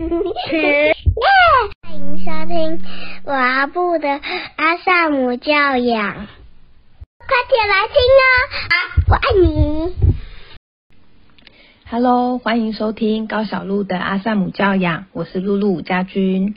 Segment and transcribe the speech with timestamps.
[0.00, 0.96] 耶！
[1.82, 2.82] 欢迎收听
[3.24, 4.08] 我阿布的
[4.56, 8.24] 阿萨姆教养，快点来听哦！
[8.70, 8.74] 啊，
[9.08, 9.94] 我爱你。
[11.90, 16.54] Hello，欢迎收听高小璐的阿萨姆教养，我是露露家君。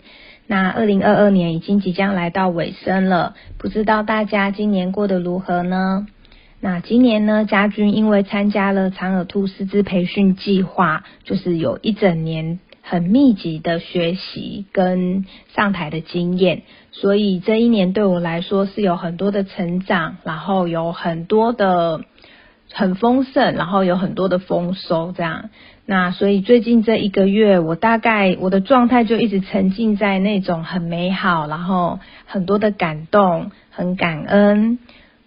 [0.47, 6.07] 那二零二二年已经即将来到尾声了，不知道大家今年过得如何呢？
[6.61, 22.01] 那今年呢，家军因为参加了长耳兔师资培训计划，就是有一整年很密集的学习跟上台的经验，所以这一年对我来说是有很多的成长，然后有很多的
[22.73, 25.49] 很丰盛，然后有很多的丰收这样。
[25.85, 34.77] 那所以最近这一个月，我大概我的状态就一直沉浸在那种很美好，然后很多的感动，很感恩。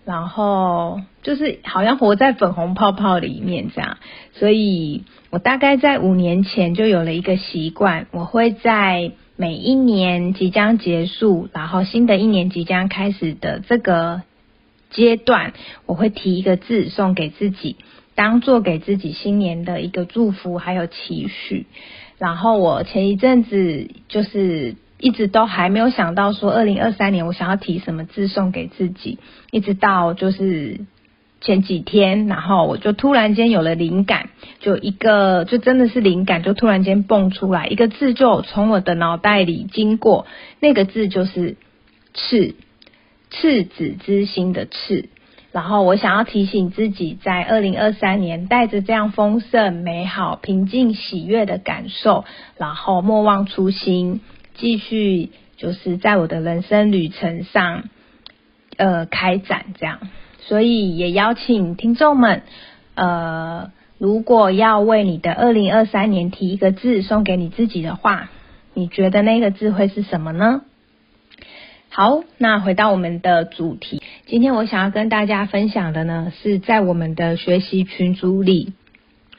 [0.07, 3.99] 然后就是好像活在粉红泡泡里面这样，
[4.35, 14.23] 所以我大概在五年前就有了一个习惯，我会在每一年即将结束，然后新的一年即将开始的这个
[14.91, 15.55] 阶段，
[15.87, 17.75] 我会提一个字送给自己，
[18.15, 21.67] 当做给自己新年的一个祝福还有期许。
[22.17, 24.77] 然后我前一阵子就是。
[24.99, 29.19] 一直都还没有想到说，二零二三年我想要提什么字送给自己，
[29.51, 30.81] 一直到就是
[31.41, 40.27] 前几天，然后我就突然间有了灵感，就一个就真的是灵感，就突然间蹦出来一个字，就从我的脑袋里经过，
[40.61, 41.57] 那个字就是
[42.15, 42.55] 赤，
[43.31, 45.11] 赤子之心的赤。
[45.53, 52.25] 然后我想要提醒自己，在二零二三年带着这样丰盛、美好、平静、喜悦的感受，
[52.57, 54.21] 然后莫忘初心。
[54.57, 57.85] 继续就是在我的人生旅程上，
[58.77, 60.01] 呃，开展这样，
[60.41, 62.43] 所以也邀请听众们，
[62.95, 68.31] 呃，如果要为你的二零二三年提一个字送给你自己的话，
[68.73, 70.63] 你觉得那个字会是什么呢？
[71.91, 78.73] 好，那回到我们的主题，今天我想要跟大家分享的呢，是在我们的学习群组里，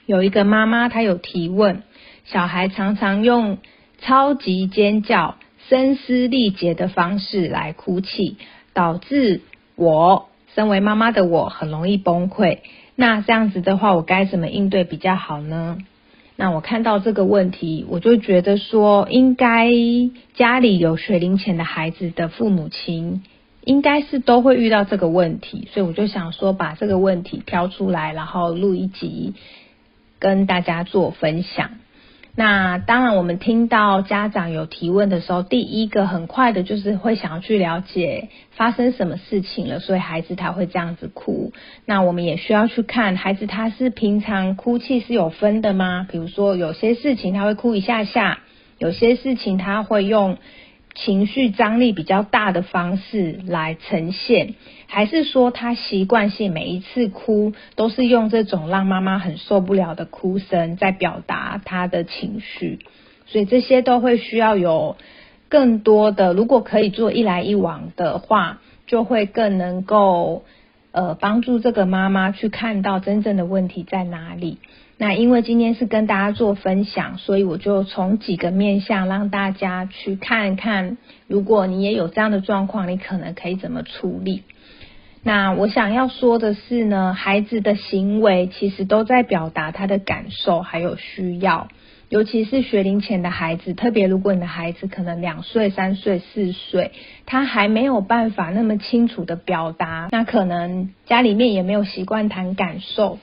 [0.05, 1.81] 有一个妈妈她有提问，
[2.25, 3.57] 小孩常常用。
[4.07, 5.35] 超级尖叫、
[5.67, 8.37] 声嘶力竭的方式来哭泣，
[8.73, 9.41] 导致
[9.75, 12.59] 我身为妈妈的我很容易崩溃。
[12.95, 15.77] 那这样子的话，我该怎么应对比较好呢？
[16.37, 19.69] 那我看到这个问题，我就觉得说，应该
[20.35, 23.23] 家里有学龄前的孩子的父母亲，
[23.65, 29.33] 应该是都会遇到这个问题，所以我就想说，把这个问题挑出来，然后录一集，
[30.17, 31.71] 跟大家做分享。
[32.39, 41.51] 那当然，我们听到家长有提问的时候，第一个很快的就是会想要去了解发生什么事情了，所以孩子他会这样子哭。
[41.85, 46.05] 那我们也需要去看孩子他是平常哭泣是有分的吗？
[46.11, 48.37] 比如说有些事情他会哭一下下，
[48.77, 50.37] 有些事情他会用。
[50.99, 54.55] 情绪张力比较大的方式来呈现，
[54.87, 62.79] 还是说他习惯性每一次哭都是用这种让妈妈很受不了的哭声在表达他的情绪？
[63.27, 64.97] 所以这些都会需要有
[65.49, 70.45] 更多的，如果可以做一来一往的话，就会更能够
[70.97, 74.57] 呃帮助这个妈妈去看到真正的问题在哪里。
[74.97, 80.97] 那因为今天是跟大家做分享，所以我就从几个面向让大家去看看，
[81.27, 84.41] 如果你也有这样的状况，你可能可以怎么处理。
[85.21, 91.67] 那我想要说的是呢，孩子的行为其实都在表达他的感受还有需要，
[92.09, 96.91] 尤其是学龄前的孩子，特别如果你的孩子可能两岁、三岁、四岁，
[97.25, 103.19] 他还没有办法那么清楚的表达，那可能家里面也没有习惯谈感受。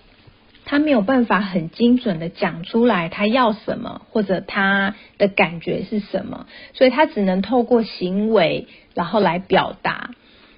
[0.66, 10.10] 他没有办法很精准的讲出来他要什么或者他的感觉是什么，所以他只能透过行为然后来表达。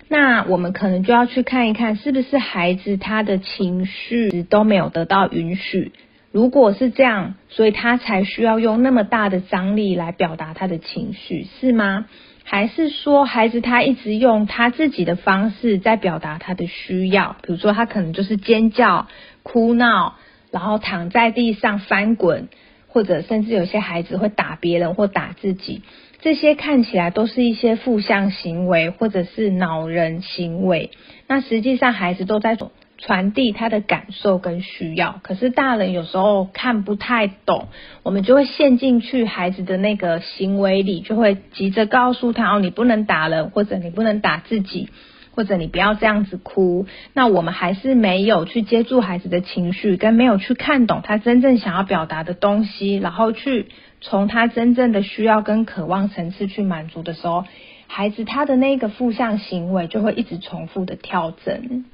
[0.09, 5.92] 那我们可能就要去看一看，是不是孩子他的情绪都没有得到允许？
[6.36, 12.04] 如果是这样，所以他才需要用那么大的张力来表达他的情绪，是吗？
[12.44, 17.36] 还是说孩子他一直用他自己的方式在表达他的需要？
[17.41, 19.06] 比如说他可能就是尖叫。
[19.42, 20.16] 哭闹，
[20.50, 22.48] 然后躺在地上翻滚，
[22.89, 25.80] 或者甚至有些孩子会打别人或打自己，
[26.21, 30.91] 这些看起来都是一些负向行为，或者是恼人行为。
[31.28, 32.56] 那实际上孩子都在
[32.98, 37.69] 传递他的感受跟需要，可是大人有时候看不太懂，
[38.03, 44.89] 我们就会陷进去孩子的那个行为里，就会急着告诉他哦，你不能打人，或者你不能打自己。
[45.37, 53.66] 或者你不要这样子哭，那我们还是没有去接住孩子的情绪，跟没有去看懂他真正想要表达的东西，然后去
[54.01, 57.45] 从他真正的需要跟渴望层次去满足的时候，
[57.87, 61.84] 孩子他的那个负向行为就会一直重复的跳针。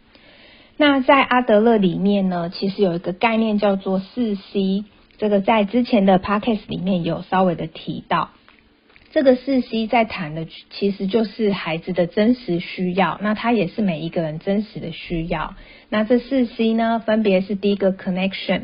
[0.82, 4.84] 那在阿德勒里面呢，其实有一个概念叫做四 C，
[5.16, 8.30] 这个在之前的 podcast 里面有稍微的提到。
[9.12, 15.54] 这个四 C 在谈的其实就是孩子的真实需要，那它也是每一个人真实的需要。
[15.88, 18.62] 那这四 C 呢，分别是第一个 connection，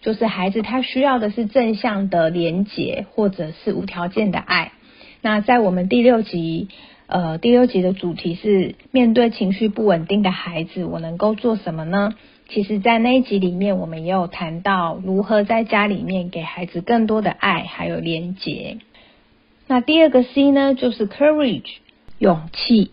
[0.00, 4.72] 就是孩子他需要的是正向的连结或者是无条件的爱。
[5.20, 6.70] 那在我们第六集，
[7.08, 12.14] 呃，第六集的主题是面对情绪不稳定的孩子，我能够做什么呢？
[12.48, 18.78] 其实，在那一集里面，我们也有谈到如何在家里面给孩子更多的爱还有连结。
[19.66, 21.76] 那第二个 C 呢，就是 courage，
[22.18, 22.90] 勇气。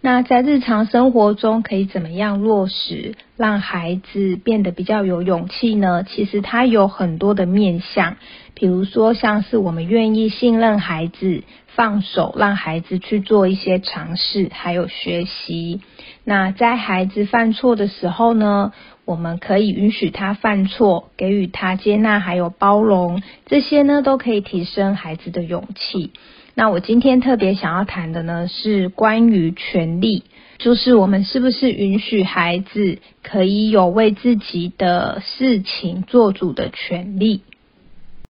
[0.00, 6.04] 那在日常生活中可以怎么样落实，让孩子变得比较有勇气呢？
[6.04, 8.16] 其实它有很多的面向，
[8.54, 15.80] 比如说像是我们愿意信任孩子，放手让孩子去做一些尝试，还有学习。
[16.24, 18.72] 那在孩子犯错的时候呢？
[19.04, 26.12] 我们可以允许他犯错，给予他接纳还有包容，这些呢都可以提升孩子的勇气。
[26.58, 30.24] 那我今天特别想要谈的呢是关于权利，
[30.58, 37.42] 就是我们是不是允许孩子可以有为自己的事情做主的权利？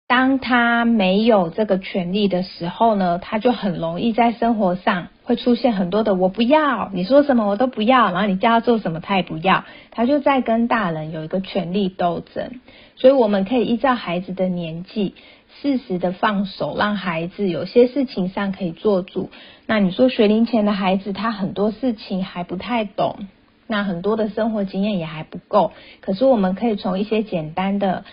[0.07, 12.61] 当他没有这个权利的时候呢，他就很容易在生活上会出现很多的“我不要”，你说什么我都不要，然后你叫他做什么他也不要，他就在跟大人有一个权利斗争。
[12.95, 15.15] 所以我们可以依照孩子的年纪，
[15.63, 19.31] 适时的放手，让孩子有些事情上可以做主。
[19.65, 23.27] 那你说学龄前的孩子，他很多事情还不太懂，
[23.65, 25.71] 那很多的生活经验也还不够，
[26.01, 28.03] 可是我们可以从一些简单的。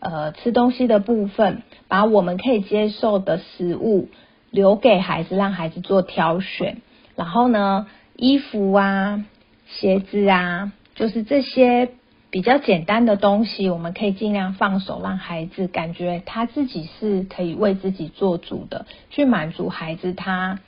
[0.00, 4.10] 呃，吃东西的部分，把我们可以接受的食物
[4.50, 6.82] 留给孩子，让孩子做挑选。
[7.16, 9.24] 然后呢，衣服啊、
[9.66, 11.88] 鞋子啊，就是这些
[12.34, 20.58] 比较简单的东西，我们可以尽量放手，让孩子感觉他自己是可以为自己做主的，去满足孩子他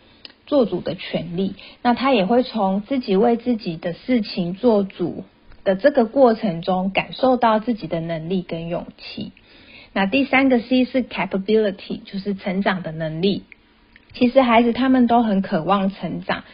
[0.47, 1.57] 做主的权利。
[1.83, 5.25] 那他也会从自己为自己的事情做主。
[5.65, 9.33] 的这个过程中，感受到自己的能力跟勇气。
[9.93, 13.43] 那第三个 C 是 capability，就是成长的能力。
[14.13, 16.45] 其实孩子他们都很渴望成长，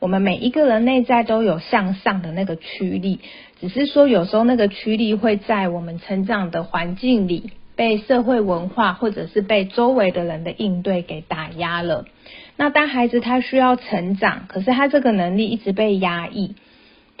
[0.00, 3.20] 我们每一个人内在都有向上的那个驱力，
[3.60, 12.04] 只是说有时候那个驱力会在我们成长的环境里被社会文化或者是被周围的人的应对给打压了。
[12.56, 16.54] 那当孩子他需要成长，可是他这个能力一直被压抑。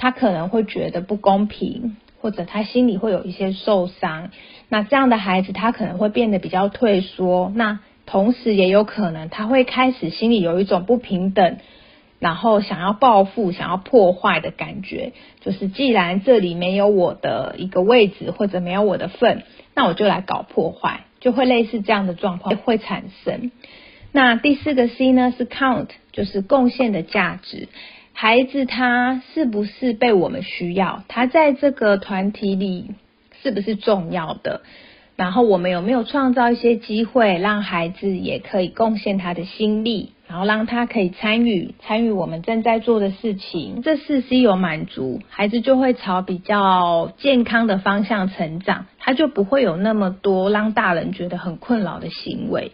[0.00, 4.30] 他可能会觉得不公平，或者他心里会有一些受伤。
[4.68, 7.50] 那这样的孩子，他可能会变得比较退缩。
[7.56, 11.56] 那同时也有可能他会开始心里有一种不平等，
[12.18, 15.12] 然后想要报复、想要破坏的感觉。
[15.40, 19.42] 就是既然这里没有我的一个位置，或者没有我的份，
[19.74, 23.50] 那我就来搞破坏，就会类似这样的状况会产生。
[24.10, 27.68] 那第四个 C 呢是 count，就是贡献的价值。
[28.12, 31.04] 孩子他是不是被我们需要？
[31.06, 32.90] 他在这个团体里
[33.42, 34.62] 是不是重要的？
[35.14, 43.80] 然后我们有没有创造一些机会，让孩子也可以贡献他的心力，然后让他可以参与参与我们正在做的事情？
[43.82, 52.72] 这四 C 有满足，孩子就会朝比较健康的方向成长，他就不会有那么多让大人觉得很困扰的行为。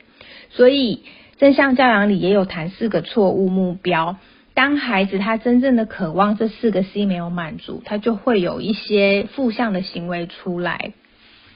[0.51, 1.05] 所以
[1.39, 4.17] 正向教养里也有谈四个错误目标。
[4.55, 10.93] 当孩子他真正的渴望这四个 C 没有满足，他就会有一些负向的行为出来。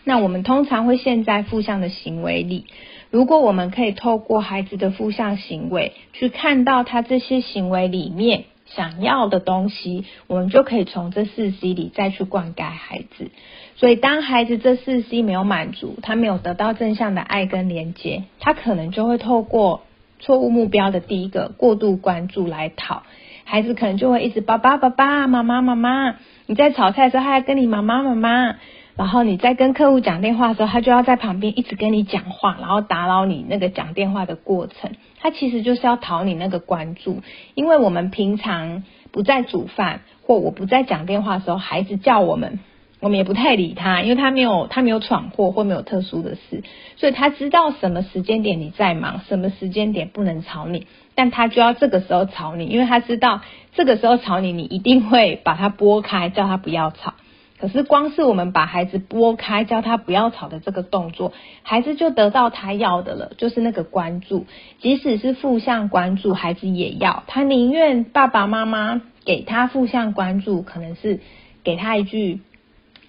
[0.05, 2.67] 那我们通常会陷在负向的行为里。
[3.11, 13.31] 如果我们可以透过孩子的负向行为，去看到他这些行为里面想要的东西，我们就可以从这四 C 里再去灌溉孩子。
[13.77, 19.83] 所以，当孩子这四 C 没有满足，他没有得到正向的爱跟连接，他可能就会透过。
[20.21, 23.05] 错误目标的第一个过度关注来讨，
[23.45, 28.57] 孩子可能就会一直爸爸爸爸妈妈妈妈，你在炒菜的时候，他要跟你妈妈妈妈，
[28.99, 34.91] 然后你在跟客户讲电话的时候，他就要在旁边一直跟你讲话，然后打扰你那个讲电话的过程。
[35.21, 37.23] 他其实就是要讨你那个关注，
[37.55, 42.59] 因为我们平常不在煮饭或我不在讲电话的时候，孩子叫我们。
[43.01, 46.65] 我们也不太理他，因为他没有他没有闯祸或没有特殊的事，
[46.97, 57.15] 所以他知道什么时间点你在忙，什么时间点不能吵你，但他就要这个时候吵你，因为他知道这个时候吵你，你一定会把他拨开，叫他不要吵。
[57.59, 64.47] 可是光是我们把孩子拨开，叫他不要吵的这个动作，孩子就得到他要的了，就是那个关注。
[64.81, 71.21] 即使是负向关注，孩子也要，他宁愿爸爸妈妈给他负向关注，可能是
[71.65, 72.41] 给他一句：“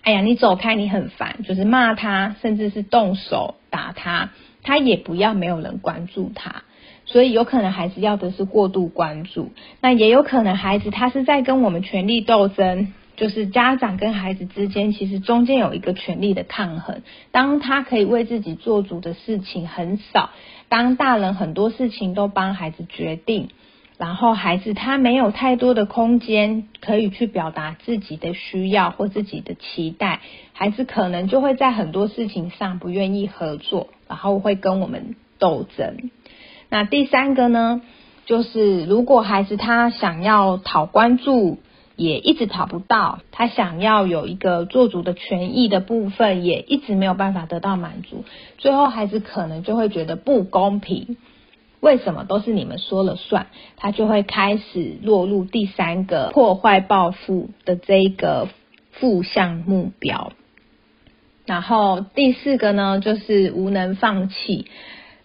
[0.02, 4.32] 哎呀，你走开，你很烦。”就是骂他，甚至是动手打他，
[4.64, 6.64] 他也不要没有人关注他。
[7.06, 12.94] 所以有可能孩子要的是过度关注，那也有可能孩子他是在跟我们权力斗争。
[13.20, 17.02] 就是家长跟孩子之间，其实中间有一个权力的抗衡。
[17.34, 20.30] 当他可以为自己做主的事情很少，
[20.70, 23.50] 当大人很多事情都帮孩子决定，
[23.98, 30.22] 然后孩子他没有太多的空间可以去表达自己的需要或自己的期待，
[30.54, 36.10] 孩子可能就会在很多事情上不愿意合作，然后会跟我们斗争。
[36.70, 37.82] 那第三个呢，
[38.26, 41.58] 就是如果孩子他想要讨关注。
[42.00, 48.24] 也一直讨不到，他想要有一个做主的权益的部分，也一直没有办法得到满足。
[48.58, 51.18] 最后孩子可能就会觉得不公平，
[51.82, 53.48] 为什么都是你们说了算？
[53.76, 58.48] 他就会开始落入第三个破坏报复的这一个
[58.94, 60.32] 负向目标。
[61.46, 64.68] 然后第四个呢，就是无能放弃。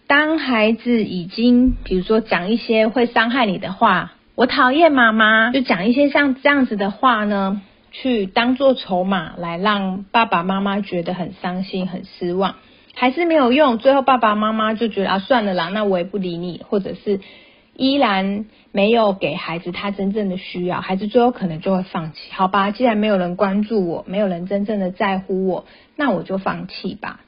[0.07, 4.11] 当孩子已经比如说讲一些会伤害你的话。
[4.35, 7.61] 我讨厌妈妈，就讲一些像这样子的话呢，
[7.91, 12.55] 去当做筹码来让爸爸妈妈觉得很伤心、很失望，
[12.95, 13.77] 还是没有用。
[13.77, 17.21] 最后爸爸妈妈就觉得啊，算了啦，那我也不理你，或者是
[17.77, 22.29] 依然没有给孩子他真正的需要，孩子最后可能就会放弃。
[22.33, 25.65] 好吧，既然没有人关注我，没有人真正的在乎我，
[25.95, 27.21] 那我就放弃吧，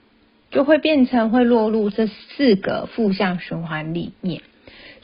[0.52, 4.42] 就会变成会落入这四个负向循环里面。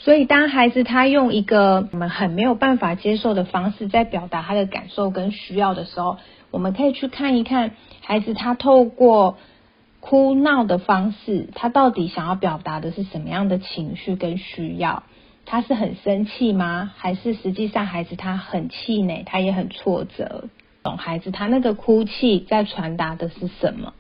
[0.04, 6.18] 所以，当孩子他用一个我们很没有办法接受的方式在表达他的感受跟需要的时候，
[6.52, 9.38] 我们可以去看一看孩子他透过
[10.02, 15.04] 哭闹的方式，他到底想要表达的是什么样的情绪跟需要？
[15.46, 16.92] 他是很生气吗？
[16.98, 20.50] 还是实际上孩子他很气馁，他也很挫折？
[20.84, 23.94] 懂孩子他那个哭泣在传达的是什么？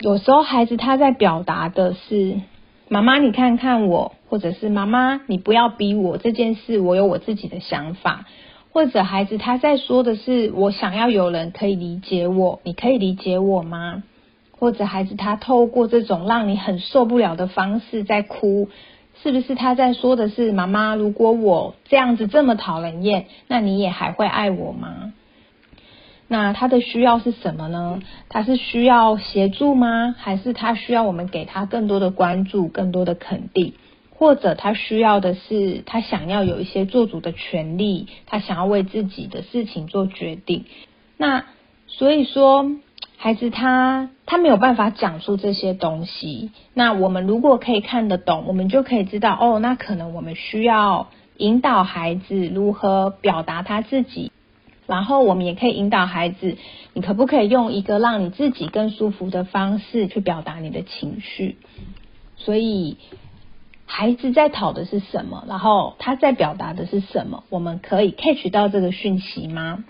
[0.00, 2.40] 有时候孩子他在表达的是。
[2.88, 8.26] 妈妈，你看看我，或者是妈妈，你不要逼我这件事，我有我自己的想法。
[8.72, 14.02] 或者孩子他在说的是，我想要有人可以理解我，你可以理解我吗？
[14.50, 18.68] 或者孩子他透过这种让你很受不了的方式在哭，
[19.22, 25.12] 是不是他在说的是，妈妈，如果我这样子这么讨人厌，那你也还会爱我吗？
[26.26, 28.00] 那他的需要是什么呢？
[28.28, 30.14] 他是需要协助吗？
[30.18, 33.74] 还是他需要我们给他更多的关注、更多的肯定？
[34.16, 40.64] 或者他需要的是他想要有一些做主的权利，他想要为自己的事情做决定？
[41.16, 41.44] 那
[41.86, 42.70] 所以说，
[43.18, 46.52] 孩子他他没有办法讲出这些东西。
[46.72, 54.32] 那我们如果可以看得懂，我们就可以知道哦，那可能我们需要引导孩子如何表达他自己。
[54.86, 56.58] 然后我们也可以引导孩子，
[56.92, 61.56] 你可不可以用一个让你自己更舒服的方式去表达你的情绪？
[62.36, 62.98] 所以
[63.86, 65.44] 孩子在讨的是什么？
[65.48, 67.44] 然后他在表达的是什么？
[67.48, 69.84] 我们可以 catch 到这个讯息吗？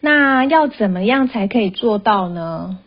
[0.00, 2.78] 那要怎么样才可以做到呢？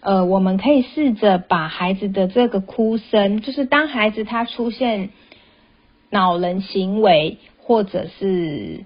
[0.00, 5.10] 呃，我们可以试着把孩子的这个哭声，就是当孩子他出现
[6.10, 8.84] 恼人行为，或者是。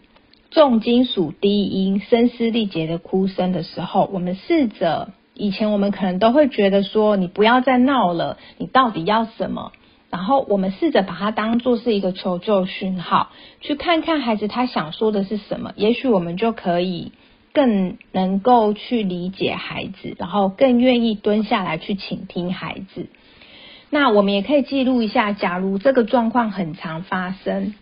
[0.57, 9.73] 重金属低音、声嘶力竭的哭声的时候，我们试着以前我们可能都会觉得说，你不要再闹了，你到底要什么？
[10.09, 17.13] 然后我们试着把它当做是一个求救讯号，去看看孩子他想说的是什么，也许我们就可以
[17.53, 23.11] 更能够去理解孩子，然后更愿意蹲下来去倾听孩子。
[23.91, 27.75] 那我们也可以记录一下，假如这个状况很常发生。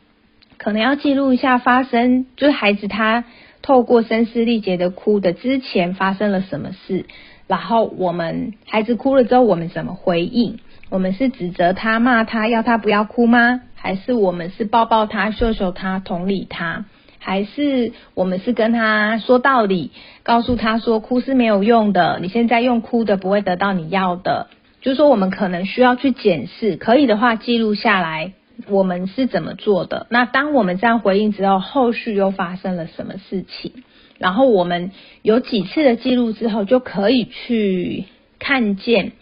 [0.58, 3.24] 可能要记录一下发生，就是孩子他
[3.62, 7.06] 透过声嘶力竭的哭的之前发生了什么事，
[7.46, 10.58] 然后我们孩子哭了之后，我们怎么回应？
[10.90, 13.62] 我们是指责他、骂他，要他不要哭吗？
[13.74, 16.84] 还是我们是抱抱他、秀秀他、同理他？
[17.18, 19.90] 还是我们是跟他说道理，
[20.22, 24.48] 告诉他说哭是没有用的，你现在用哭的不会得到你要的？
[24.82, 28.34] 就是说，我们可能需要去检视，可以的话记录下来。
[28.68, 30.06] 我们是怎么做的？
[30.10, 33.72] 那当我们这样回应之后，后续又发生了什么事情？
[34.18, 34.92] 然后我们
[35.22, 38.04] 有几次的记录之后，就可以去
[38.38, 39.12] 看见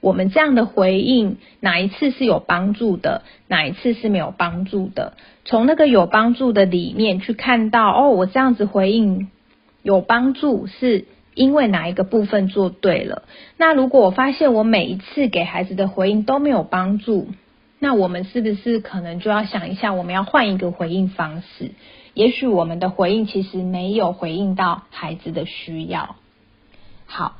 [0.00, 5.14] 我们这样的回应哪一次是有帮助的，哪一次是没有帮助的。
[5.44, 9.28] 从那个有帮助的里面去看到，哦，我这样子回应
[9.82, 11.04] 有帮助，是
[11.34, 13.22] 因为哪一个部分做对了。
[13.56, 17.28] 那如果我发现我每一次给孩子的回应都没有帮助，
[17.82, 21.72] 那我们是不是可能就要想一下，我们要换一个回应方式？
[22.12, 26.16] 也许我们的回应其实没有回应到孩子的需要。
[27.06, 27.36] 好，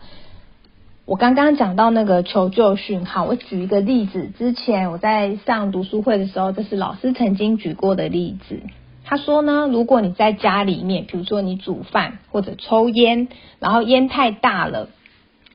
[1.04, 4.30] 我刚刚讲到那个求救讯号，我举一个例子。
[4.38, 8.60] 之前我在上读书会的时候，这是老师曾经举过的例子。
[9.04, 13.28] 他说呢，如果你在家里面，比如说你煮饭或者抽烟，
[13.58, 14.88] 然后烟太大了。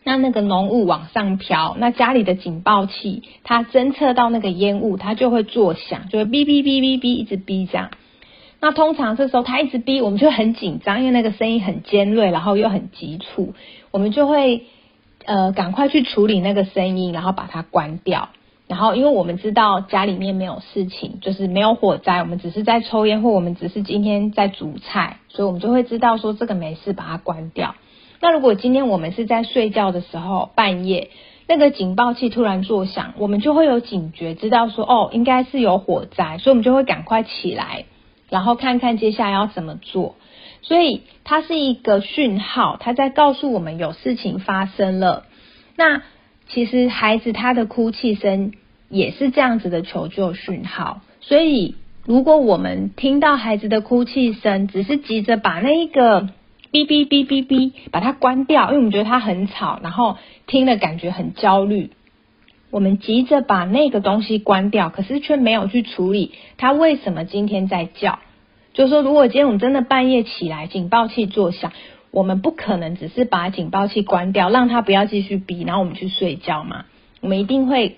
[0.08, 7.90] 那那个浓雾往上飘，那家里的警报器它侦测到那个烟雾，它就会作响，就会哔哔哔哔哔一直哔这样。
[8.62, 13.56] 那通常这时候它一直哔，我们就很紧张，因为那个声音很尖锐，然后又很急促，
[13.90, 14.66] 我们就会
[15.26, 18.30] 呃赶快去处理那个声音，然后把它关掉。
[18.68, 27.74] 然后因为我们知道家里面没有事情，就是没有火灾，我们只是在抽烟，或我们只是今天在煮菜，所以我们就会知道说这个没事，把它关掉。
[28.22, 31.10] 那如果今天我们是在睡觉的时候，半夜
[31.48, 37.86] 那个警报器突然作响，我们就会有警觉，知道说哦，应该是有火灾，所以我们就会赶快起来，
[38.30, 40.16] 然后看看接下来要怎么做。
[40.62, 45.26] 所以它是一个讯号，它在告诉我们有事情发生了。
[45.76, 46.02] 那
[46.48, 48.54] 其实孩子他的哭泣声
[48.90, 51.02] 也是这样子的求救讯号。
[51.22, 56.30] 所以如果我们听到孩子的哭泣声，只是急着把那一个。
[56.76, 61.92] 哔哔哔哔哔，把它关掉，因为我们觉得它很吵，然后听了感觉很焦虑。
[62.70, 68.20] 我们急着把那个东西关掉，可是却没有去处理它为什么今天在叫。
[68.74, 71.72] 就是说，如果今天我们真的半夜起来，警报器作响，
[72.12, 76.84] 我们不可能只是把警报器关掉，让它不要继续哔，然后我们去睡觉嘛。
[77.22, 77.96] 我们一定会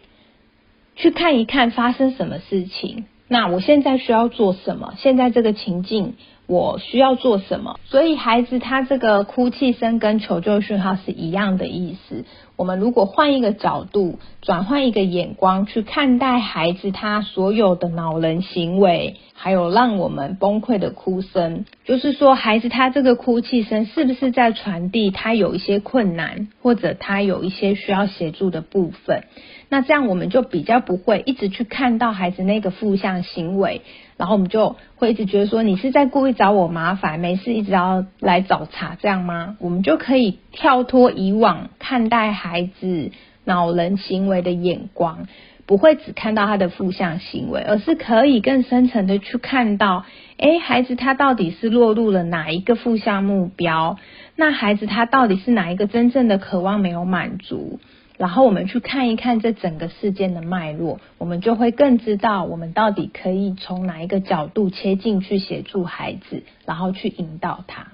[0.96, 3.06] 去看一看发生什么事情。
[3.28, 4.94] 那我现在需要做什么？
[4.98, 6.14] 现在这个情境。
[6.48, 7.78] 我需要做什么？
[7.86, 12.24] 所以孩子他这个哭泣声跟求救讯号是一样的意思。
[12.56, 29.26] 我们如果换一个角度，转换一个眼光去看待孩子他所有的恼人行为，还有让我们崩溃的哭声，就是说孩子他这个哭泣声是不是在传递他有一些困难，或者他有一些需要协助的部分？
[29.68, 33.82] 那这样我们就比较不会一直去看到孩子那个负向行为。
[34.16, 39.58] 然后我们就会一直觉得说你是在故意找我麻烦，没事一直要来找茬，这样吗？
[39.60, 43.12] 我们就可以跳脱以往看待孩子
[43.48, 45.26] 老人行为的眼光，
[45.66, 50.04] 不会只看到他的负向行为，而是可以更深层的去看到，
[50.38, 53.98] 哎，孩子他到底是落入了哪一个负向目标？
[54.36, 57.80] 那孩子他到底是哪一个真正的渴望没有满足？
[58.18, 67.88] 然后我们去看一看这整个事件的脉络，我们就会更知道我们到底可以从哪一个角度切进去协助孩子，然后去引导他。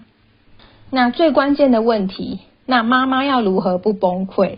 [0.90, 4.58] 那最关键的问题，那妈妈要如何不崩溃？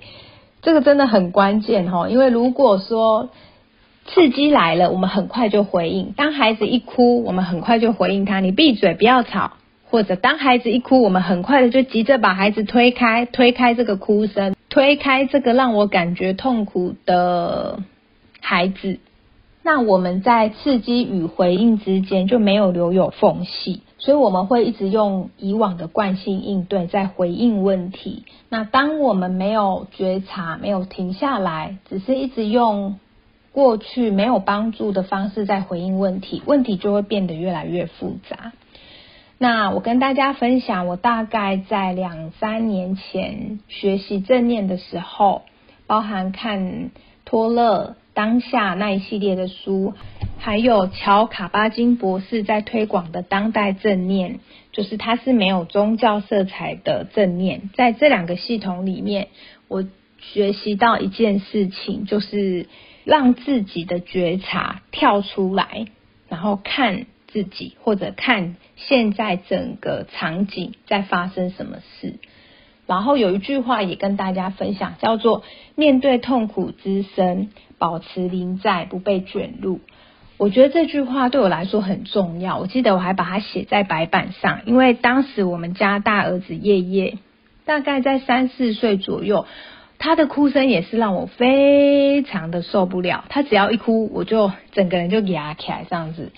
[0.66, 3.30] 这个真的很关键哈，因为如果说
[4.08, 9.52] 刺激来了，我们很快就回应；当孩子一哭，我们很快就回应他，你闭嘴，不要吵。
[9.92, 14.56] 或者当孩子一哭，我们很快的就急着把孩子推开，推开这个哭声。
[14.68, 17.78] 推开这个让我感觉痛苦的
[18.42, 18.98] 孩子，
[19.62, 28.26] 那我们在刺激与回应之间就没有留有缝隙，所以我们会一直用以往的惯性应对在回应问题。
[28.50, 33.00] 那当我们没有觉察、没有停下来，只是一直用
[33.52, 38.52] 过去没有帮助的方式在回应问题，问题就会变得越来越复杂。
[39.38, 45.44] 那我跟大家分享，我大概在两三年前学习正念的时候，
[45.88, 46.92] 包含看
[47.26, 49.94] 托勒当下那一系列的书，
[50.38, 54.40] 还有乔卡巴金博士在推广的当代正念，
[54.72, 57.70] 就是它是没有宗教色彩的正念。
[57.76, 59.28] 在这两个系统里面，
[59.68, 59.84] 我
[60.20, 62.68] 学习到一件事情，就是
[63.04, 65.88] 让自己的觉察跳出来，
[66.30, 67.06] 然后看。
[67.28, 72.18] 自己或者看现在整个场景在发生什么事，
[72.88, 75.44] 然后有一句话也跟大家分享，叫做
[75.76, 79.82] “面对痛苦之声，保持临在，不被卷入”。
[80.38, 82.58] 我觉得这句话对我来说很重要。
[82.58, 87.18] 我记得我还把它写在白板上，因为当时我们家大儿子叶叶
[87.66, 89.46] 大概在三四岁左右，
[89.98, 93.24] 他的哭声也是让我非常的受不了。
[93.30, 96.32] 他只要一哭，我就整个人就压起来这样子。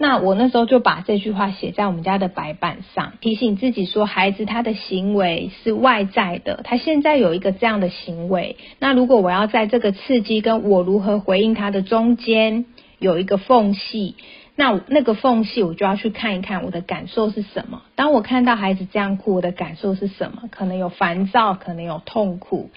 [0.00, 8.56] 那我那时候就把这句话写在我们家的白板上，提醒自己说，孩子他的行为是外在的，他现在有一个这样的行为。
[8.78, 12.64] 那如果我要在这个刺激跟我如何回应他的中间
[12.98, 14.16] 有一个缝隙，
[14.56, 17.82] 那那个缝隙我就要去看一看我的感受是什么。
[17.94, 20.42] 当我看到孩子这样哭，我的感受是什么？
[20.50, 22.70] 可能有烦躁，可能有痛苦，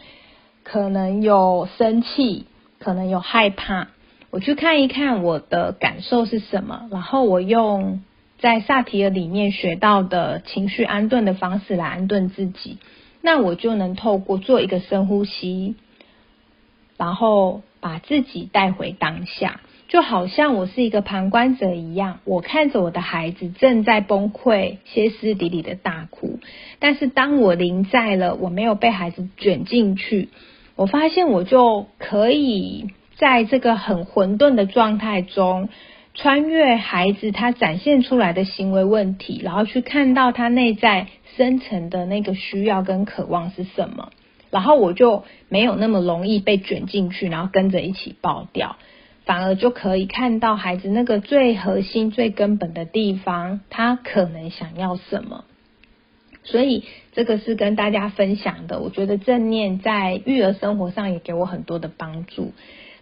[0.64, 2.46] 可能有生气，
[2.80, 3.88] 可能有害怕。
[4.30, 8.02] 我去看一看我的感受是什么，然后我用
[8.40, 12.78] 在萨提尔里面学到的情绪安顿的方式来安顿自己。
[13.22, 15.76] 那我就能透过做一个深呼吸，
[16.98, 19.60] 然后把自己带回当下。
[19.91, 26.39] 就好像我是一个旁观者一样，我看着我的孩子正在崩溃、歇斯底里的大哭。
[26.80, 30.30] 但是当我临在了，我没有被孩子卷进去，
[30.77, 35.67] 我发现我就可以在这个很混沌的状态中，
[36.13, 44.13] 穿越孩子他展现出来的行为问题，然后去看到他内在深层的那个需要跟渴望是什么，
[44.51, 48.77] 然后我就没有那么容易被卷进去，然后跟着一起爆掉。
[49.26, 55.46] 反而就可以看到孩子那个最核心、最根本的地方，他可能想要什么。
[56.44, 58.80] 所以这个是跟大家分享的。
[58.80, 62.52] 我觉得正念在育儿生活上也给我很多的帮助。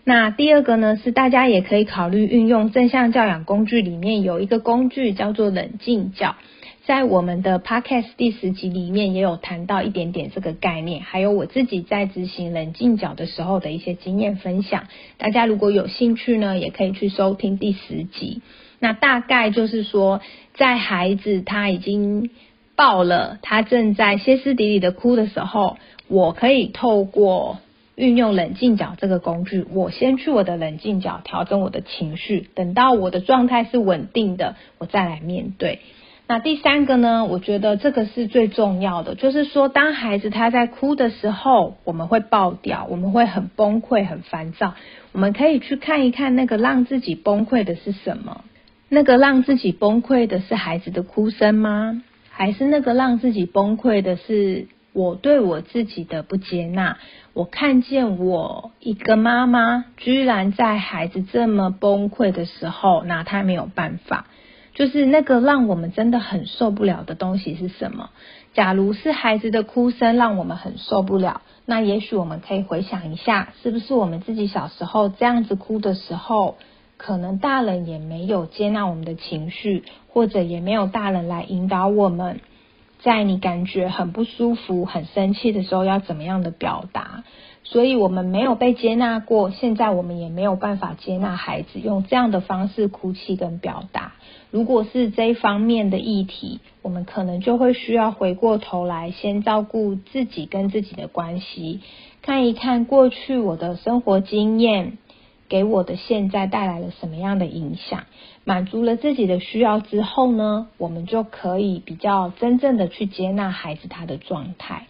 [0.04, 6.36] 那第二个呢，是大家也可以考虑运用正向教养工具里面有一个工具叫做冷静教。
[6.90, 14.88] 在我们的 podcast 第十集里面也有谈到一点点这个概念，还有我自己在执行冷静角的时候的一些经验分享。
[15.20, 18.42] 大家如果有兴趣呢，也可以去收听第十集。
[18.80, 20.22] 那大概就是说，
[20.56, 22.32] 在孩子他已经
[22.76, 27.60] 爆了，他正在歇斯底里的哭的时候，我可以透过
[27.94, 35.78] 运用冷静角这个工具，我先去我的冷静角调整我的情绪，等到我的状态是稳定的，我再来面对。
[36.32, 37.26] 那第三个呢？
[37.26, 44.76] 我觉得这个是最重要的，就是说，当孩子他在哭的时候，我们会爆掉，我们会很崩溃、很烦躁。
[45.12, 48.44] 我们可以去看一看那个让自己崩溃的是什么？
[48.90, 52.04] 那个让自己崩溃的是孩子的哭声吗？
[52.30, 56.98] 还是那个让自己崩溃的是我对我自己的不接纳？
[57.34, 64.28] 我看见我一个妈妈居然在孩子这么崩溃的时候拿他没有办法。
[64.80, 68.12] 就是那个让我们真的很受不了的东西是什么？
[68.54, 76.56] 假如是孩子的哭声让我们很受不了，那也许我们可以回想一下，是不是我们自己小时候这样子哭的时候，
[76.96, 82.40] 可能大人也没有接纳我们的情绪，或者也没有大人来引导我们，
[83.02, 87.26] 在你感觉很不舒服、很生气的时候要怎么样的表达？
[87.64, 94.14] 所以我们没有被接纳过，现在我们也没有办法接纳孩子用这样的方式哭泣跟表达。
[94.50, 101.82] 如果是这一方面的议题，我们可能就会需要回过头来，先照顾自己跟自己的关系，
[102.24, 104.98] 看一看过去我的生活经验
[105.48, 108.06] 给我的现在带来了什么样的影响。
[108.44, 114.88] 满足了自己的需要之后呢，我们就可以比较真正的去接纳孩子他的状态。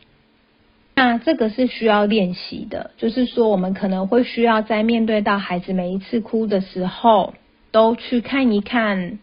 [0.99, 7.35] 那这个是需要练习的，就是说我们可能会需要在面对到孩子每一次哭的时候，
[7.71, 9.17] 都去看一看。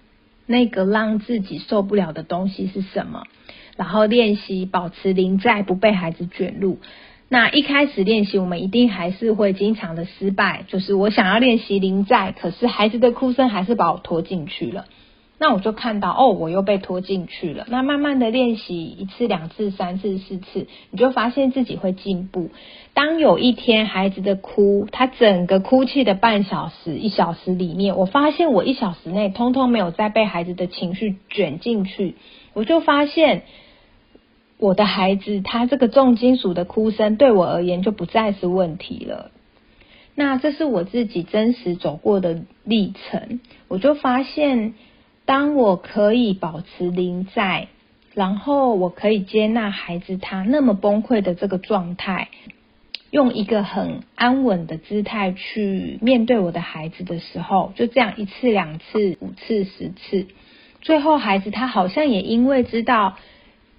[0.46, 3.24] 那个让自己受不了的东西是什么？
[3.76, 6.78] 然后练习保持临在，不被孩子卷入。
[7.28, 10.64] 那一开始练习，我们一定还是会经常的失败。
[10.68, 14.86] 就是我想要练习临在，可是孩子的哭声还是把我拖进去了。
[15.38, 17.66] 那我就看到哦，我又被拖进去了。
[17.68, 22.48] 那慢慢的练习一次、两次、三次、四次，你就发现自己会进步。
[22.94, 32.14] 当有一天孩子的哭，他整个哭泣的半小时、一小时里面，我发现我一小时内通通没有再被孩子的情绪卷进去，
[32.54, 33.42] 我就发现
[34.56, 39.30] 我的孩子他这个重金属的哭声对我而言就不再是问题了。
[40.14, 44.72] 那这是我自己真实走过的历程，我就发现。
[45.26, 47.68] 当我可以保持零在，
[48.14, 52.28] 然后我可以接纳孩子他那么崩溃的这个状态，
[53.10, 60.28] 用一个很安稳的姿态去面对我的孩子的时候，就这样一次、两次、五次、十次，
[60.80, 63.18] 最后孩子他好像也因为知道，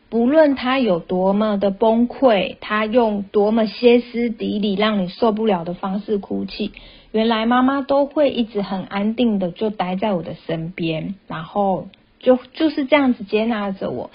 [0.09, 6.71] 不论他有多么的崩溃，他用多么歇斯底里让你受不了的方式哭泣。
[7.11, 11.87] 原来妈妈都会一直很安定的就待在我的身边，然后
[12.19, 14.11] 就就是这样子接纳着我。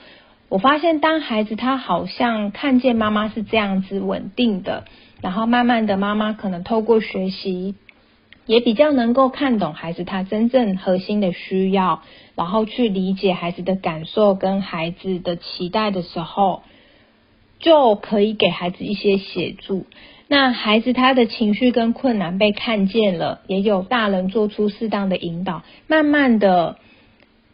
[0.48, 4.84] 我发现当孩子他好像看见妈妈是这样子稳定的，
[5.20, 7.74] 然后慢慢的妈妈可能透过学习，
[8.46, 12.02] 也比较能够看懂孩子他真正核心的需要，
[12.34, 16.62] 然后去理解孩子的感受跟孩子的期待的时候，
[17.60, 19.86] 就可以给孩子一些协助。
[20.28, 26.78] 那孩子他的情绪跟困难被看见了，也有大人做出适当的引导，慢慢的，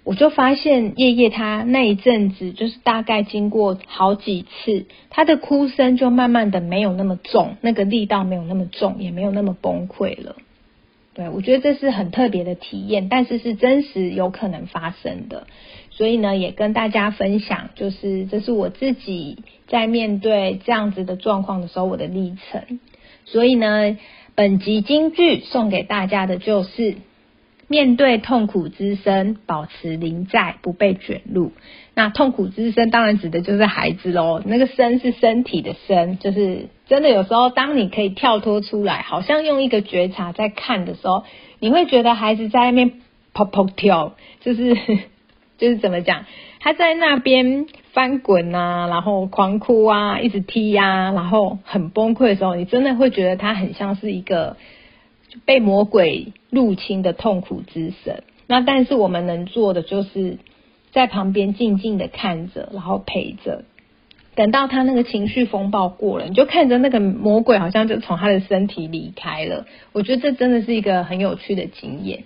[0.05, 10.37] 我就发现叶叶他那一阵子，就是大概经过好几次，他的哭声就慢慢的没有那么重，那个力道没有那么重，也没有那么崩溃了。
[11.19, 15.49] 对，我觉得这是很特别的体验，但是是真实有可能发生的，
[15.91, 22.79] 所以呢，也跟大家分享，就是这是我自己在面对这样子的状况的时候我的历程。
[23.25, 23.99] 所以呢，
[24.37, 26.95] 本集金句送给大家的就是：
[27.69, 31.53] 面对痛苦之声，保持临在，不被卷入。
[31.95, 41.25] 那痛苦之声当然指的就是孩子喽，那个身是身体的身，就是真的有时候，当你可以跳脱出来，好像用一个觉察在看的时候，
[41.59, 42.93] 你会觉得孩子在那边
[43.35, 44.75] 噗噗跳，就是
[45.59, 46.25] 就是怎么讲，
[46.61, 54.57] 他在那边翻滚啊，然后狂哭啊，一直踢呀，然后很崩溃的时候，你真的会觉得他很像是一个
[55.45, 58.23] 被魔鬼入侵的痛苦之神。
[58.47, 60.39] 那但是我们能做的就是。
[60.91, 63.65] 在旁边静静的看着，然后陪着，
[64.35, 69.67] 等到他那个情绪风暴过了，你就看着那个魔鬼好像就从他的身体离开了。
[69.93, 72.25] 我觉得这真的是一个很有趣的经验。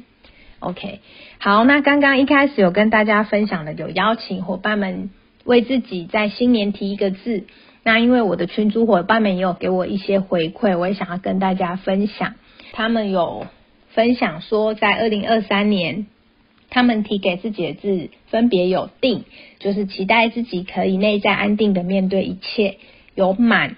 [0.61, 1.01] OK，
[1.39, 5.11] 好，那刚刚一开始有跟大家分享的，有邀请伙伴们
[5.45, 7.43] 为自己在新年提一个字。
[7.83, 12.35] 那因为我的群主伙伴们也有给我一些回馈，我也想要跟大家分享。
[12.73, 13.47] 他们有
[13.91, 16.07] 分享说，在二零二三年。
[16.75, 19.25] 他们提给自己的字分别有定，
[19.59, 22.77] 就是期待自己可以内在安定的面对一切；
[23.15, 23.77] 有满，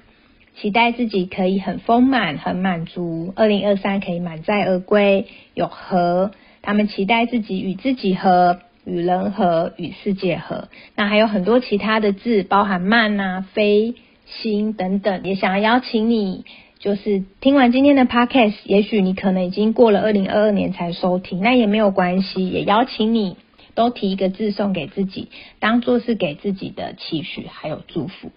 [0.55, 6.31] 期待自己可以很丰满、很满足，二零二三可以满载而归；有和，
[6.63, 10.69] 他们期待自己与自己和、与人和、与世界和。
[10.95, 16.45] 那还有很多其他的字，包含慢啊、飞、心等等，也想要邀请你。
[16.85, 23.39] 就是听完今天的 podcast，也许你可能已经过了二零二二年才收听，那也没有关系，也邀请你
[23.75, 28.31] 都提一个字送给自己，当做是给自己的期许还有祝福。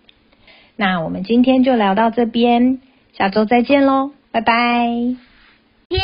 [0.77, 2.79] 那我们今天就聊到这边，
[3.17, 4.87] 下周再见喽，拜拜！
[5.89, 5.97] 谢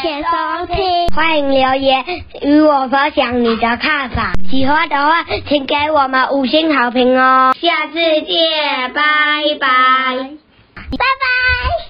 [0.00, 2.04] 谢收听，欢迎留言
[2.42, 9.02] 与我分享你的看法，喜欢的话请给我们五星好评哦，下次见，拜
[9.60, 10.49] 拜。
[10.96, 11.89] 拜拜。